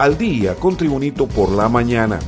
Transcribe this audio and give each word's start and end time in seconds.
al 0.00 0.16
día 0.16 0.54
con 0.54 0.78
Tribunito 0.78 1.26
por 1.26 1.50
la 1.52 1.68
mañana. 1.68 2.18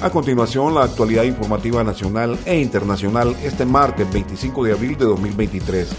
A 0.00 0.08
continuación, 0.08 0.74
la 0.74 0.84
actualidad 0.84 1.24
informativa 1.24 1.84
nacional 1.84 2.38
e 2.46 2.58
internacional 2.58 3.36
este 3.42 3.66
martes 3.66 4.10
25 4.10 4.64
de 4.64 4.72
abril 4.72 4.96
de 4.96 5.04
2023. 5.04 5.90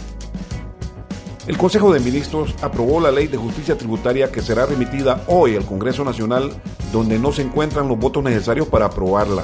El 1.46 1.56
Consejo 1.56 1.94
de 1.94 2.00
Ministros 2.00 2.56
aprobó 2.64 3.00
la 3.00 3.12
Ley 3.12 3.28
de 3.28 3.38
Justicia 3.38 3.78
Tributaria 3.78 4.32
que 4.32 4.42
será 4.42 4.66
remitida 4.66 5.24
hoy 5.28 5.56
al 5.56 5.68
Congreso 5.68 6.04
Nacional, 6.04 6.52
donde 6.92 7.20
no 7.20 7.32
se 7.32 7.44
encuentran 7.44 7.88
los 7.88 8.00
votos 8.00 8.24
necesarios 8.24 8.68
para 8.68 8.86
aprobarla. 8.88 9.44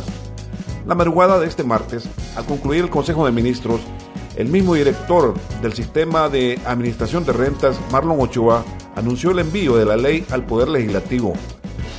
La 0.88 0.96
madrugada 0.96 1.40
de 1.40 1.46
este 1.46 1.64
martes, 1.64 2.10
al 2.36 2.46
concluir 2.46 2.86
el 2.86 2.90
Consejo 2.90 3.28
de 3.28 3.32
Ministros, 3.32 3.82
el 4.38 4.48
mismo 4.48 4.74
director 4.74 5.36
del 5.62 5.74
Sistema 5.74 6.30
de 6.30 6.60
Administración 6.66 7.26
de 7.26 7.34
Rentas, 7.34 7.80
Marlon 7.92 8.20
Ochoa, 8.20 8.66
anunció 8.96 9.30
el 9.30 9.40
envío 9.40 9.76
de 9.76 9.86
la 9.86 9.98
ley 9.98 10.26
al 10.32 10.48
Poder 10.48 10.68
Legislativo. 10.68 11.36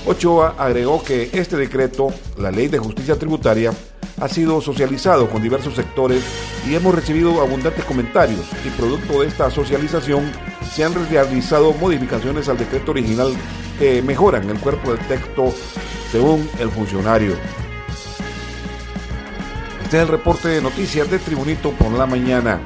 Ochoa 0.06 0.54
agregó 0.58 1.02
que 1.02 1.30
este 1.32 1.56
decreto, 1.56 2.08
la 2.38 2.50
Ley 2.50 2.68
de 2.68 2.78
Justicia 2.78 3.18
Tributaria, 3.18 3.72
ha 4.20 4.28
sido 4.28 4.60
socializado 4.60 5.28
con 5.28 5.42
diversos 5.42 5.74
sectores 5.74 6.22
y 6.68 6.74
hemos 6.74 6.94
recibido 6.94 7.40
abundantes 7.40 7.84
comentarios 7.84 8.46
y 8.64 8.70
producto 8.70 9.20
de 9.20 9.28
esta 9.28 9.50
socialización 9.50 10.30
se 10.72 10.84
han 10.84 10.94
realizado 11.08 11.72
modificaciones 11.74 12.48
al 12.48 12.58
decreto 12.58 12.92
original 12.92 13.34
que 13.78 14.02
mejoran 14.02 14.48
el 14.50 14.58
cuerpo 14.58 14.92
del 14.92 15.06
texto 15.06 15.52
según 16.10 16.48
el 16.58 16.70
funcionario. 16.70 17.34
Este 19.82 19.96
es 19.96 20.02
el 20.02 20.08
reporte 20.08 20.48
de 20.48 20.62
noticias 20.62 21.10
de 21.10 21.18
Tribunito 21.18 21.72
por 21.72 21.90
la 21.92 22.06
mañana. 22.06 22.60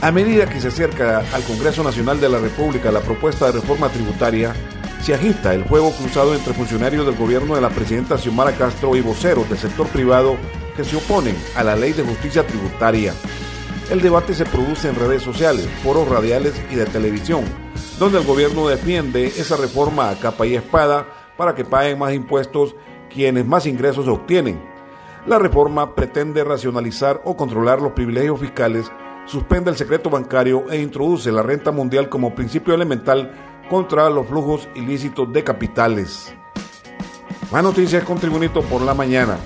A 0.00 0.10
medida 0.10 0.46
que 0.46 0.60
se 0.60 0.68
acerca 0.68 1.22
al 1.32 1.42
Congreso 1.44 1.84
Nacional 1.84 2.20
de 2.20 2.28
la 2.28 2.38
República 2.38 2.90
la 2.90 3.00
propuesta 3.00 3.46
de 3.46 3.52
reforma 3.52 3.88
tributaria, 3.88 4.52
se 5.02 5.14
agita 5.14 5.52
el 5.52 5.64
juego 5.64 5.90
cruzado 5.90 6.32
entre 6.32 6.54
funcionarios 6.54 7.04
del 7.04 7.16
gobierno 7.16 7.56
de 7.56 7.60
la 7.60 7.70
presidenta 7.70 8.16
Xiomara 8.16 8.52
Castro 8.52 8.94
y 8.94 9.00
voceros 9.00 9.48
del 9.48 9.58
sector 9.58 9.88
privado 9.88 10.36
que 10.76 10.84
se 10.84 10.96
oponen 10.96 11.36
a 11.56 11.64
la 11.64 11.74
ley 11.74 11.92
de 11.92 12.04
justicia 12.04 12.46
tributaria. 12.46 13.12
El 13.90 14.00
debate 14.00 14.32
se 14.32 14.44
produce 14.44 14.88
en 14.88 14.94
redes 14.94 15.22
sociales, 15.22 15.68
foros 15.82 16.08
radiales 16.08 16.54
y 16.70 16.76
de 16.76 16.86
televisión, 16.86 17.44
donde 17.98 18.18
el 18.18 18.24
gobierno 18.24 18.68
defiende 18.68 19.26
esa 19.26 19.56
reforma 19.56 20.08
a 20.08 20.14
capa 20.14 20.46
y 20.46 20.54
espada 20.54 21.08
para 21.36 21.56
que 21.56 21.64
paguen 21.64 21.98
más 21.98 22.14
impuestos 22.14 22.76
quienes 23.12 23.44
más 23.44 23.66
ingresos 23.66 24.06
obtienen. 24.06 24.62
La 25.26 25.40
reforma 25.40 25.96
pretende 25.96 26.44
racionalizar 26.44 27.20
o 27.24 27.36
controlar 27.36 27.82
los 27.82 27.92
privilegios 27.92 28.38
fiscales, 28.38 28.86
suspende 29.32 29.70
el 29.70 29.78
secreto 29.78 30.10
bancario 30.10 30.70
e 30.70 30.78
introduce 30.78 31.32
la 31.32 31.42
renta 31.42 31.72
mundial 31.72 32.10
como 32.10 32.34
principio 32.34 32.74
elemental 32.74 33.32
contra 33.70 34.10
los 34.10 34.26
flujos 34.26 34.68
ilícitos 34.74 35.32
de 35.32 35.42
capitales. 35.42 36.34
Más 37.50 37.62
noticias 37.62 38.04
con 38.04 38.18
Tribunito 38.18 38.60
por 38.60 38.82
la 38.82 38.92
mañana. 38.92 39.38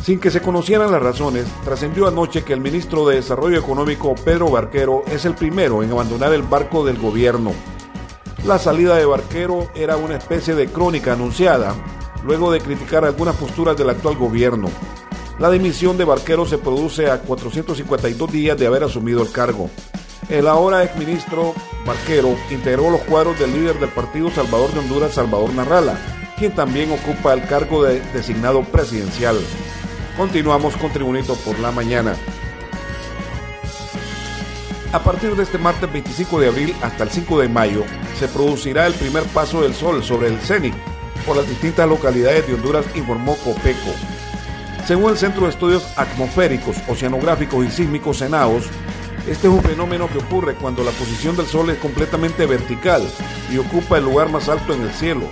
Sin 0.00 0.20
que 0.20 0.30
se 0.30 0.40
conocieran 0.40 0.92
las 0.92 1.02
razones, 1.02 1.46
trascendió 1.64 2.06
anoche 2.06 2.44
que 2.44 2.52
el 2.52 2.60
ministro 2.60 3.04
de 3.08 3.16
Desarrollo 3.16 3.58
Económico, 3.58 4.14
Pedro 4.24 4.48
Barquero, 4.48 5.02
es 5.08 5.24
el 5.24 5.34
primero 5.34 5.82
en 5.82 5.90
abandonar 5.90 6.32
el 6.32 6.42
barco 6.42 6.86
del 6.86 6.98
gobierno. 6.98 7.52
La 8.46 8.60
salida 8.60 8.94
de 8.94 9.06
Barquero 9.06 9.70
era 9.74 9.96
una 9.96 10.14
especie 10.14 10.54
de 10.54 10.68
crónica 10.68 11.14
anunciada, 11.14 11.74
luego 12.24 12.52
de 12.52 12.60
criticar 12.60 13.04
algunas 13.04 13.34
posturas 13.34 13.76
del 13.76 13.90
actual 13.90 14.16
gobierno. 14.16 14.68
La 15.38 15.50
dimisión 15.50 15.96
de 15.96 16.04
Barquero 16.04 16.46
se 16.46 16.58
produce 16.58 17.08
a 17.08 17.20
452 17.20 18.32
días 18.32 18.58
de 18.58 18.66
haber 18.66 18.82
asumido 18.82 19.22
el 19.22 19.30
cargo. 19.30 19.70
El 20.28 20.48
ahora 20.48 20.82
exministro 20.82 21.54
Barquero 21.86 22.36
integró 22.50 22.90
los 22.90 23.02
cuadros 23.02 23.38
del 23.38 23.52
líder 23.52 23.78
del 23.78 23.88
Partido 23.90 24.30
Salvador 24.30 24.72
de 24.72 24.80
Honduras, 24.80 25.14
Salvador 25.14 25.54
Narrala, 25.54 25.96
quien 26.36 26.52
también 26.56 26.90
ocupa 26.90 27.34
el 27.34 27.46
cargo 27.46 27.84
de 27.84 28.00
designado 28.12 28.64
presidencial. 28.64 29.38
Continuamos 30.16 30.76
con 30.76 30.92
Tribunito 30.92 31.36
por 31.36 31.56
la 31.60 31.70
mañana. 31.70 32.16
A 34.92 34.98
partir 35.04 35.36
de 35.36 35.44
este 35.44 35.58
martes 35.58 35.92
25 35.92 36.40
de 36.40 36.48
abril 36.48 36.74
hasta 36.82 37.04
el 37.04 37.10
5 37.10 37.38
de 37.38 37.48
mayo, 37.48 37.84
se 38.18 38.26
producirá 38.26 38.88
el 38.88 38.94
primer 38.94 39.22
paso 39.22 39.62
del 39.62 39.74
sol 39.74 40.02
sobre 40.02 40.28
el 40.28 40.40
CENIC 40.40 40.74
por 41.24 41.36
las 41.36 41.48
distintas 41.48 41.88
localidades 41.88 42.44
de 42.48 42.54
Honduras, 42.54 42.86
informó 42.96 43.36
Copeco. 43.36 44.17
Según 44.86 45.10
el 45.10 45.18
Centro 45.18 45.42
de 45.44 45.50
Estudios 45.50 45.86
Atmosféricos, 45.96 46.76
Oceanográficos 46.88 47.66
y 47.66 47.70
Sísmicos 47.70 48.18
CENAOS, 48.18 48.70
este 49.28 49.46
es 49.46 49.52
un 49.52 49.62
fenómeno 49.62 50.08
que 50.08 50.18
ocurre 50.18 50.54
cuando 50.54 50.82
la 50.82 50.90
posición 50.92 51.36
del 51.36 51.44
Sol 51.44 51.68
es 51.68 51.78
completamente 51.78 52.46
vertical 52.46 53.02
y 53.52 53.58
ocupa 53.58 53.98
el 53.98 54.04
lugar 54.04 54.30
más 54.30 54.48
alto 54.48 54.72
en 54.72 54.80
el 54.80 54.90
cielo. 54.90 55.26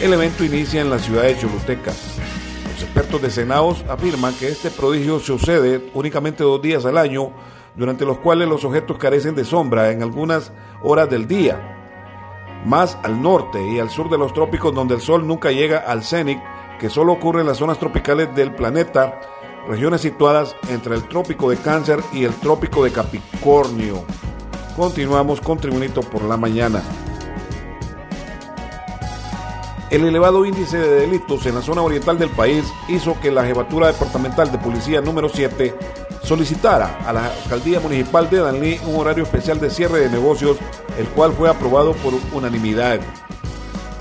El 0.00 0.12
evento 0.12 0.44
inicia 0.44 0.80
en 0.80 0.90
la 0.90 1.00
ciudad 1.00 1.24
de 1.24 1.36
Choluteca. 1.36 1.90
Los 1.90 2.82
expertos 2.84 3.20
de 3.20 3.30
Senaos 3.30 3.84
afirman 3.88 4.34
que 4.34 4.48
este 4.48 4.70
prodigio 4.70 5.18
sucede 5.18 5.90
únicamente 5.92 6.44
dos 6.44 6.62
días 6.62 6.84
al 6.84 6.98
año, 6.98 7.32
durante 7.74 8.04
los 8.04 8.18
cuales 8.18 8.48
los 8.48 8.64
objetos 8.64 8.98
carecen 8.98 9.34
de 9.34 9.44
sombra 9.44 9.90
en 9.90 10.04
algunas 10.04 10.52
horas 10.84 11.10
del 11.10 11.26
día. 11.26 11.78
Más 12.64 12.96
al 13.02 13.20
norte 13.20 13.58
y 13.74 13.80
al 13.80 13.90
sur 13.90 14.08
de 14.08 14.18
los 14.18 14.32
trópicos 14.32 14.72
donde 14.72 14.94
el 14.94 15.00
Sol 15.00 15.26
nunca 15.26 15.50
llega 15.50 15.78
al 15.78 16.04
cénit, 16.04 16.38
que 16.82 16.90
solo 16.90 17.12
ocurre 17.12 17.42
en 17.42 17.46
las 17.46 17.58
zonas 17.58 17.78
tropicales 17.78 18.34
del 18.34 18.56
planeta, 18.56 19.20
regiones 19.68 20.00
situadas 20.00 20.56
entre 20.68 20.96
el 20.96 21.06
trópico 21.06 21.48
de 21.48 21.56
Cáncer 21.56 22.00
y 22.12 22.24
el 22.24 22.34
trópico 22.34 22.82
de 22.82 22.90
Capricornio. 22.90 24.02
Continuamos 24.74 25.40
con 25.40 25.58
Tribunito 25.58 26.00
por 26.00 26.24
la 26.24 26.36
mañana. 26.36 26.82
El 29.90 30.04
elevado 30.04 30.44
índice 30.44 30.76
de 30.76 31.02
delitos 31.02 31.46
en 31.46 31.54
la 31.54 31.62
zona 31.62 31.82
oriental 31.82 32.18
del 32.18 32.30
país 32.30 32.64
hizo 32.88 33.14
que 33.20 33.30
la 33.30 33.44
Jefatura 33.44 33.86
Departamental 33.86 34.50
de 34.50 34.58
Policía 34.58 35.00
número 35.00 35.28
7 35.28 35.78
solicitara 36.24 36.98
a 37.06 37.12
la 37.12 37.26
Alcaldía 37.26 37.78
Municipal 37.78 38.28
de 38.28 38.38
Danlí 38.38 38.80
un 38.88 38.96
horario 38.96 39.22
especial 39.22 39.60
de 39.60 39.70
cierre 39.70 40.00
de 40.00 40.10
negocios, 40.10 40.56
el 40.98 41.06
cual 41.10 41.32
fue 41.32 41.48
aprobado 41.48 41.92
por 41.92 42.14
unanimidad. 42.32 42.98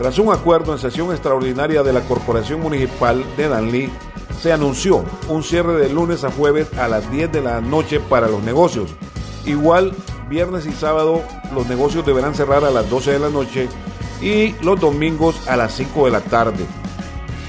Tras 0.02 0.18
un 0.18 0.34
acuerdo 0.34 0.74
en 0.74 0.80
sesión 0.80 1.12
extraordinaria 1.12 1.84
de 1.84 1.94
la 1.94 2.02
Corporación 2.02 2.60
Municipal 2.60 3.24
de 3.38 3.48
Danlí, 3.48 3.92
se 4.42 4.52
anunció 4.52 5.06
un 5.30 5.44
cierre 5.44 5.74
de 5.74 5.94
lunes 5.94 6.24
a 6.24 6.32
jueves 6.32 6.74
a 6.80 6.88
las 6.88 7.12
10 7.12 7.32
de 7.32 7.42
la 7.42 7.62
noche 7.62 8.00
para 8.00 8.28
los 8.28 8.42
negocios. 8.42 8.90
Igual, 9.46 9.94
viernes 10.28 10.66
y 10.66 10.72
sábado 10.72 11.22
los 11.54 11.68
negocios 11.68 12.04
deberán 12.04 12.34
cerrar 12.34 12.66
a 12.66 12.72
las 12.72 12.90
12 12.90 13.12
de 13.12 13.20
la 13.20 13.30
noche 13.30 13.70
y 14.24 14.54
los 14.64 14.80
domingos 14.80 15.48
a 15.48 15.56
las 15.56 15.74
5 15.74 16.06
de 16.06 16.12
la 16.12 16.22
tarde. 16.22 16.66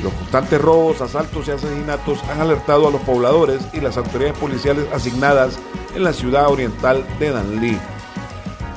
Los 0.02 0.12
constantes 0.12 0.60
robos, 0.60 1.00
asaltos 1.00 1.48
y 1.48 1.52
asesinatos 1.52 2.22
han 2.24 2.42
alertado 2.42 2.86
a 2.86 2.91
los 2.91 3.00
pobladores 3.00 3.62
y 3.72 3.80
las 3.80 3.96
autoridades 3.96 4.36
policiales 4.36 4.84
asignadas 4.92 5.58
en 5.94 6.04
la 6.04 6.12
ciudad 6.12 6.50
oriental 6.50 7.02
de 7.18 7.30
Danlí. 7.30 7.78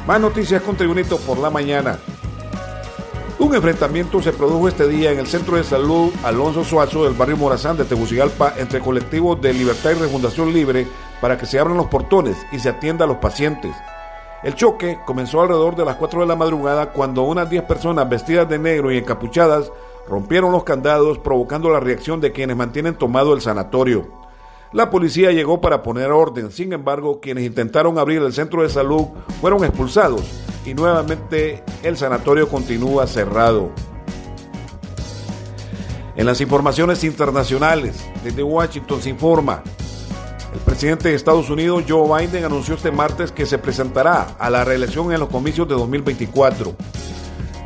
Más 0.08 0.22
noticias 0.22 0.62
con 0.62 0.78
Tribunito 0.78 1.18
por 1.18 1.40
la 1.40 1.50
mañana. 1.50 2.00
Un 3.38 3.54
enfrentamiento 3.54 4.22
se 4.22 4.32
produjo 4.32 4.70
este 4.70 4.88
día 4.88 5.12
en 5.12 5.20
el 5.20 5.28
Centro 5.28 5.58
de 5.58 5.64
Salud 5.66 6.10
Alonso 6.24 6.64
Suazo 6.64 7.04
del 7.04 7.14
barrio 7.14 7.36
Morazán 7.36 7.76
de 7.76 7.84
Tegucigalpa 7.84 8.54
entre 8.58 8.80
colectivos 8.80 9.42
de 9.42 9.54
Libertad 9.54 9.92
y 9.92 9.96
Refundación 9.96 10.54
Libre 10.54 10.88
para 11.20 11.38
que 11.38 11.46
se 11.46 11.60
abran 11.60 11.76
los 11.76 11.88
portones 11.88 12.38
y 12.54 12.60
se 12.60 12.70
atienda 12.70 13.04
a 13.04 13.08
los 13.10 13.18
pacientes. 13.18 13.76
El 14.42 14.56
choque 14.56 15.00
comenzó 15.06 15.42
alrededor 15.42 15.76
de 15.76 15.84
las 15.84 15.98
4 15.98 16.22
de 16.22 16.28
la 16.28 16.38
madrugada 16.38 16.94
cuando 16.94 17.24
unas 17.24 17.50
10 17.50 17.64
personas 17.64 18.08
vestidas 18.08 18.48
de 18.48 18.58
negro 18.58 18.90
y 18.90 18.98
encapuchadas 18.98 19.70
rompieron 20.08 20.54
los 20.54 20.64
candados 20.64 21.18
provocando 21.20 21.70
la 21.70 21.82
reacción 21.82 22.22
de 22.22 22.32
quienes 22.32 22.56
mantienen 22.56 22.96
tomado 22.96 23.34
el 23.34 23.42
sanatorio. 23.42 24.08
La 24.72 24.90
policía 24.90 25.34
llegó 25.34 25.60
para 25.60 25.84
poner 25.84 26.10
orden, 26.10 26.52
sin 26.52 26.72
embargo, 26.72 27.20
quienes 27.20 27.44
intentaron 27.44 28.00
abrir 28.00 28.22
el 28.22 28.32
centro 28.32 28.62
de 28.64 28.70
salud 28.70 29.08
fueron 29.42 29.66
expulsados 29.66 30.24
y 30.66 30.74
nuevamente 30.74 31.64
el 31.84 31.98
sanatorio 31.98 32.50
continúa 32.50 33.08
cerrado. 33.08 33.72
En 36.16 36.26
las 36.26 36.42
informaciones 36.42 37.04
internacionales, 37.04 38.06
desde 38.24 38.42
Washington 38.42 39.02
se 39.02 39.10
informa, 39.10 39.62
el 40.54 40.60
presidente 40.62 41.10
de 41.10 41.16
Estados 41.16 41.50
Unidos, 41.50 41.84
Joe 41.88 42.26
Biden, 42.26 42.46
anunció 42.46 42.76
este 42.76 42.90
martes 42.90 43.32
que 43.32 43.46
se 43.46 43.58
presentará 43.58 44.36
a 44.40 44.50
la 44.50 44.64
reelección 44.64 45.12
en 45.12 45.20
los 45.20 45.28
comicios 45.28 45.68
de 45.68 45.76
2024. 45.76 46.74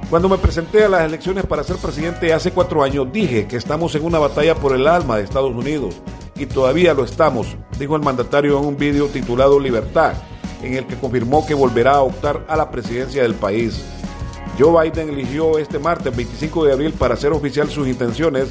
Cuando 0.10 0.28
me 0.28 0.40
presenté 0.40 0.86
a 0.86 0.90
las 0.90 1.01
elecciones 1.01 1.46
para 1.46 1.63
ser 1.63 1.75
presidente 1.75 2.34
hace 2.34 2.51
cuatro 2.51 2.84
años, 2.84 3.12
dije 3.13 3.48
que 3.48 3.57
estamos 3.57 3.94
en 3.94 4.04
una 4.04 4.18
batalla 4.18 4.56
por 4.56 4.75
el 4.75 4.88
alma 4.88 5.18
de 5.18 5.24
Estados 5.24 5.54
Unidos, 5.54 6.01
y 6.36 6.48
todavía 6.48 6.96
lo 6.96 7.04
estamos, 7.04 7.56
dijo 7.78 7.96
el 7.96 8.01
mandatario 8.01 8.57
en 8.57 8.66
un 8.66 8.78
vídeo 8.78 9.06
titulado 9.07 9.60
Libertad, 9.60 10.13
en 10.62 10.76
el 10.76 10.86
que 10.86 10.96
confirmó 10.96 11.46
que 11.46 11.54
volverá 11.54 11.94
a 11.94 12.02
optar 12.02 12.46
a 12.48 12.56
la 12.56 12.70
presidencia 12.70 13.22
del 13.22 13.36
país. 13.36 13.82
Joe 14.58 14.90
Biden 14.90 15.10
eligió 15.10 15.58
este 15.58 15.80
martes 15.80 16.16
25 16.16 16.66
de 16.66 16.74
abril 16.74 16.94
para 16.94 17.14
hacer 17.14 17.32
oficial 17.32 17.70
sus 17.70 17.88
intenciones 17.88 18.50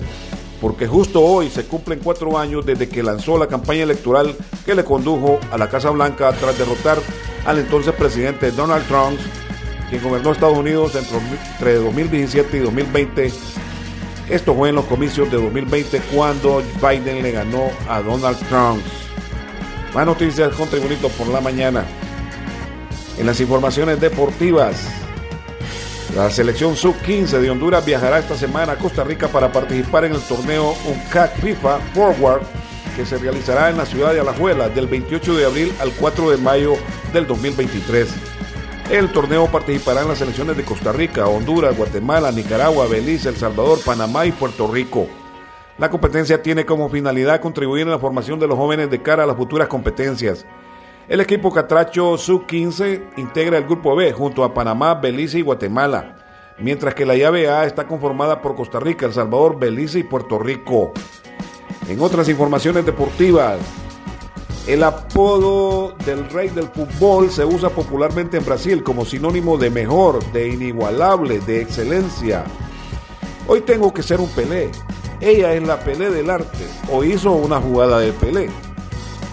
porque 0.60 0.86
justo 0.86 1.22
hoy 1.22 1.50
se 1.50 1.66
cumplen 1.66 2.00
cuatro 2.02 2.36
años 2.36 2.66
desde 2.66 2.88
que 2.88 3.02
lanzó 3.02 3.38
la 3.38 3.46
campaña 3.46 3.82
electoral 3.82 4.34
que 4.64 4.74
le 4.74 4.84
condujo 4.84 5.38
a 5.52 5.58
la 5.58 5.68
Casa 5.68 5.90
Blanca 5.90 6.32
tras 6.32 6.58
derrotar 6.58 6.98
al 7.46 7.58
entonces 7.58 7.94
presidente 7.94 8.50
Donald 8.50 8.86
Trump 8.86 9.18
quien 9.88 10.02
gobernó 10.02 10.32
Estados 10.32 10.58
Unidos 10.58 10.94
entre 10.96 11.74
2017 11.76 12.56
y 12.56 12.60
2020. 12.60 13.32
Esto 14.28 14.54
fue 14.54 14.68
en 14.68 14.74
los 14.74 14.84
comicios 14.84 15.30
de 15.30 15.38
2020 15.38 16.00
cuando 16.14 16.62
Biden 16.82 17.22
le 17.22 17.32
ganó 17.32 17.70
a 17.88 18.02
Donald 18.02 18.38
Trump. 18.48 18.82
Más 19.94 20.04
noticias 20.04 20.54
con 20.54 20.68
Tribunito 20.68 21.08
por 21.10 21.28
la 21.28 21.40
mañana. 21.40 21.84
En 23.18 23.26
las 23.26 23.40
informaciones 23.40 24.00
deportivas, 24.00 24.76
la 26.14 26.30
selección 26.30 26.76
sub-15 26.76 27.40
de 27.40 27.50
Honduras 27.50 27.84
viajará 27.84 28.20
esta 28.20 28.36
semana 28.36 28.74
a 28.74 28.78
Costa 28.78 29.02
Rica 29.02 29.26
para 29.26 29.50
participar 29.50 30.04
en 30.04 30.12
el 30.12 30.20
torneo 30.20 30.74
UNCAC 30.86 31.36
FIFA 31.40 31.78
Forward 31.94 32.42
que 32.96 33.04
se 33.04 33.18
realizará 33.18 33.70
en 33.70 33.76
la 33.76 33.86
ciudad 33.86 34.12
de 34.14 34.20
Alajuela 34.20 34.68
del 34.68 34.86
28 34.86 35.36
de 35.36 35.46
abril 35.46 35.72
al 35.80 35.92
4 35.92 36.30
de 36.30 36.36
mayo 36.36 36.74
del 37.12 37.26
2023. 37.26 38.08
El 38.90 39.12
torneo 39.12 39.46
participará 39.46 40.02
en 40.02 40.08
las 40.08 40.18
selecciones 40.18 40.56
de 40.56 40.64
Costa 40.64 40.92
Rica, 40.92 41.26
Honduras, 41.26 41.76
Guatemala, 41.76 42.32
Nicaragua, 42.32 42.86
Belice, 42.86 43.28
El 43.28 43.36
Salvador, 43.36 43.80
Panamá 43.84 44.26
y 44.26 44.32
Puerto 44.32 44.66
Rico. 44.66 45.08
La 45.76 45.90
competencia 45.90 46.42
tiene 46.42 46.64
como 46.64 46.88
finalidad 46.88 47.40
contribuir 47.40 47.82
en 47.82 47.90
la 47.90 47.98
formación 47.98 48.38
de 48.38 48.46
los 48.46 48.56
jóvenes 48.56 48.90
de 48.90 49.02
cara 49.02 49.24
a 49.24 49.26
las 49.26 49.36
futuras 49.36 49.68
competencias. 49.68 50.46
El 51.08 51.22
equipo 51.22 51.50
Catracho 51.50 52.18
Sub-15 52.18 53.14
integra 53.16 53.56
el 53.56 53.64
Grupo 53.64 53.96
B 53.96 54.12
junto 54.12 54.44
a 54.44 54.52
Panamá, 54.52 54.94
Belice 54.94 55.38
y 55.38 55.42
Guatemala, 55.42 56.16
mientras 56.58 56.94
que 56.94 57.06
la 57.06 57.16
llave 57.16 57.48
A 57.48 57.64
está 57.64 57.86
conformada 57.86 58.42
por 58.42 58.54
Costa 58.54 58.78
Rica, 58.78 59.06
El 59.06 59.14
Salvador, 59.14 59.58
Belice 59.58 60.00
y 60.00 60.02
Puerto 60.02 60.38
Rico. 60.38 60.92
En 61.88 61.98
otras 62.02 62.28
informaciones 62.28 62.84
deportivas, 62.84 63.58
el 64.66 64.82
apodo 64.82 65.94
del 66.04 66.28
rey 66.28 66.50
del 66.50 66.68
fútbol 66.68 67.30
se 67.30 67.42
usa 67.42 67.70
popularmente 67.70 68.36
en 68.36 68.44
Brasil 68.44 68.82
como 68.82 69.06
sinónimo 69.06 69.56
de 69.56 69.70
mejor, 69.70 70.22
de 70.32 70.48
inigualable, 70.48 71.38
de 71.40 71.62
excelencia. 71.62 72.44
Hoy 73.46 73.62
tengo 73.62 73.94
que 73.94 74.02
ser 74.02 74.20
un 74.20 74.28
Pelé. 74.28 74.70
Ella 75.22 75.54
es 75.54 75.62
la 75.62 75.80
Pelé 75.80 76.10
del 76.10 76.28
arte 76.28 76.66
o 76.92 77.02
hizo 77.02 77.32
una 77.32 77.58
jugada 77.62 77.98
de 77.98 78.12
Pelé. 78.12 78.50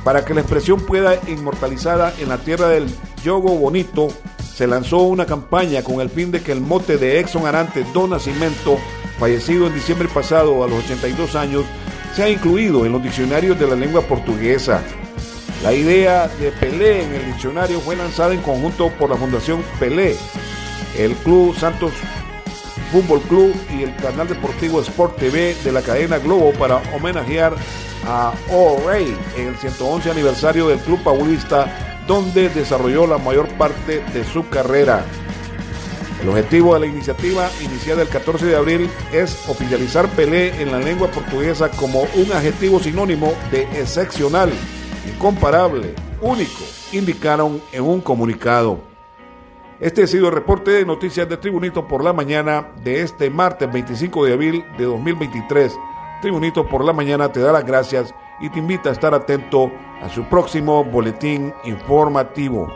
Para 0.06 0.24
que 0.24 0.36
la 0.36 0.42
expresión 0.42 0.80
pueda 0.82 1.20
inmortalizada 1.28 2.14
en 2.20 2.30
la 2.30 2.38
tierra 2.38 2.68
del 2.68 2.86
yogo 3.24 3.58
bonito, 3.58 4.10
se 4.56 4.68
lanzó 4.68 5.00
una 5.00 5.26
campaña 5.26 5.82
con 5.82 6.00
el 6.00 6.12
fin 6.12 6.30
de 6.30 6.44
que 6.44 6.52
el 6.52 6.62
mote 6.62 6.98
de 6.98 7.20
Exxon 7.20 7.48
Arante 7.48 7.84
Don 7.92 8.12
Nacimiento, 8.12 8.78
fallecido 9.18 9.66
en 9.66 9.74
diciembre 9.74 10.08
pasado 10.08 10.64
a 10.64 10.68
los 10.68 10.86
82 10.86 11.36
años, 11.36 11.66
sea 12.16 12.30
incluido 12.30 12.86
en 12.86 12.92
los 12.92 13.02
diccionarios 13.02 13.60
de 13.60 13.68
la 13.68 13.76
lengua 13.76 14.02
portuguesa. 14.04 14.84
La 15.64 15.74
idea 15.74 16.28
de 16.28 16.52
Pelé 16.52 17.04
en 17.04 17.12
el 17.12 17.26
diccionario 17.26 17.80
fue 17.80 17.96
lanzada 17.96 18.36
en 18.36 18.42
conjunto 18.42 18.92
por 19.00 19.10
la 19.10 19.16
Fundación 19.16 19.64
Pelé, 19.80 20.16
el 21.00 21.16
Club 21.16 21.56
Santos 21.58 21.94
Fútbol 22.92 23.22
Club 23.22 23.56
y 23.76 23.82
el 23.82 23.96
canal 23.96 24.28
deportivo 24.28 24.82
Sport 24.82 25.18
TV 25.18 25.56
de 25.64 25.72
la 25.72 25.82
cadena 25.82 26.20
Globo 26.20 26.54
para 26.54 26.78
homenajear 26.96 27.56
a 28.06 28.34
O'Reilly 28.52 29.18
en 29.38 29.48
el 29.50 29.56
111 29.58 30.12
aniversario 30.12 30.68
del 30.68 30.80
Club 30.80 31.02
Paulista, 31.04 32.04
donde 32.08 32.50
desarrolló 32.50 33.08
la 33.08 33.18
mayor 33.18 33.48
parte 33.58 34.04
de 34.14 34.24
su 34.24 34.48
carrera. 34.50 35.04
El 36.22 36.30
objetivo 36.30 36.74
de 36.74 36.80
la 36.80 36.86
iniciativa, 36.88 37.50
iniciada 37.62 38.02
el 38.02 38.10
14 38.10 38.46
de 38.46 38.56
abril, 38.56 38.90
es 39.12 39.48
oficializar 39.48 40.08
Pelé 40.10 40.62
en 40.62 40.72
la 40.72 40.80
lengua 40.80 41.10
portuguesa 41.10 41.70
como 41.70 42.02
un 42.16 42.32
adjetivo 42.32 42.80
sinónimo 42.80 43.34
de 43.52 43.64
excepcional, 43.80 44.52
incomparable, 45.08 45.94
único, 46.22 46.64
indicaron 46.92 47.62
en 47.72 47.84
un 47.84 48.02
comunicado. 48.02 48.80
Este 49.80 50.04
ha 50.04 50.08
sido 50.08 50.30
el 50.30 50.34
reporte 50.34 50.72
de 50.72 50.86
noticias 50.86 51.28
de 51.28 51.36
Tribunito 51.36 51.86
por 51.86 52.04
la 52.04 52.14
mañana 52.14 52.70
de 52.84 53.02
este 53.02 53.30
martes 53.30 53.72
25 53.72 54.26
de 54.26 54.34
abril 54.34 54.66
de 54.78 54.86
2023. 54.86 55.74
Tribunito 56.26 56.68
por 56.68 56.84
la 56.84 56.92
mañana 56.92 57.32
te 57.32 57.40
da 57.40 57.52
las 57.52 57.64
gracias 57.64 58.16
y 58.40 58.50
te 58.50 58.58
invita 58.58 58.90
a 58.90 58.94
estar 58.94 59.14
atento 59.14 59.72
a 60.02 60.10
su 60.10 60.24
próximo 60.24 60.84
boletín 60.84 61.54
informativo. 61.66 62.68